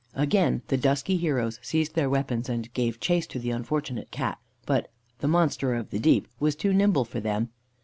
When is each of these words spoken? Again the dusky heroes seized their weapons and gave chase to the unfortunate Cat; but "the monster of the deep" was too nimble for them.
Again 0.15 0.63
the 0.69 0.77
dusky 0.77 1.15
heroes 1.15 1.59
seized 1.61 1.93
their 1.93 2.09
weapons 2.09 2.49
and 2.49 2.73
gave 2.73 2.99
chase 2.99 3.27
to 3.27 3.37
the 3.37 3.51
unfortunate 3.51 4.09
Cat; 4.09 4.39
but 4.65 4.89
"the 5.19 5.27
monster 5.27 5.75
of 5.75 5.91
the 5.91 5.99
deep" 5.99 6.27
was 6.39 6.55
too 6.55 6.73
nimble 6.73 7.05
for 7.05 7.19
them. 7.19 7.49